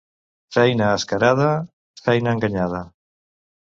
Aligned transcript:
Feina 0.57 0.87
a 0.87 0.95
escarada, 1.01 1.53
feina 2.09 2.37
enganyada. 2.37 2.85